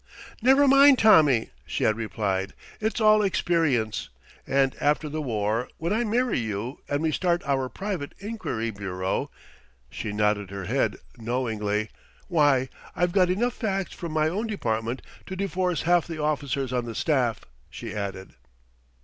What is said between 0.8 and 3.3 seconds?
Tommy," she had replied. "It's all